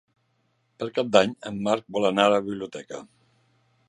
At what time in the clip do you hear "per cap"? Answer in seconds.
0.83-1.11